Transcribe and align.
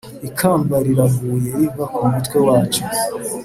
Ikamba 0.29 0.75
riraguye 0.85 1.49
riva 1.57 1.83
ku 1.93 2.01
mutwe 2.11 2.37
wacu, 2.47 2.81